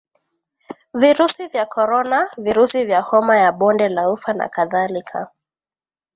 virusi 0.93 1.47
vya 1.47 1.65
Korona 1.65 2.27
virusi 2.37 2.85
vya 2.85 3.01
Homa 3.01 3.37
ya 3.37 3.51
bonde 3.51 3.89
la 3.89 4.09
ufa 4.09 4.33
na 4.33 4.49
kadhalika 4.49 5.31